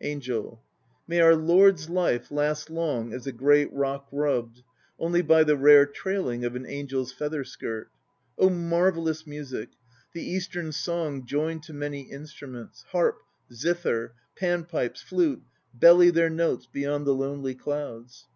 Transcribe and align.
ANGEL. 0.00 0.60
May 1.06 1.20
our 1.20 1.36
Lord's 1.36 1.88
life, 1.88 2.32
Last 2.32 2.68
long 2.68 3.12
as 3.12 3.28
a 3.28 3.30
great 3.32 3.72
rock 3.72 4.08
rubbed 4.10 4.64
Only 4.98 5.22
by 5.22 5.44
the 5.44 5.56
rare 5.56 5.86
trailing 5.86 6.44
Of 6.44 6.56
an 6.56 6.66
angel's 6.66 7.12
feather 7.12 7.44
skirt. 7.44 7.88
3 8.40 8.46
Oh, 8.46 8.50
marvellous 8.50 9.24
music! 9.24 9.68
The 10.14 10.22
Eastern 10.28 10.72
song 10.72 11.26
joined 11.26 11.62
To 11.62 11.72
many 11.74 12.10
instruments; 12.10 12.86
Harp, 12.90 13.22
zither, 13.52 14.14
pan 14.34 14.64
pipes, 14.64 15.00
flute, 15.00 15.44
Belly 15.72 16.10
their 16.10 16.28
notes 16.28 16.66
beyond 16.66 17.06
the 17.06 17.14
lonely 17.14 17.54
clouds. 17.54 18.26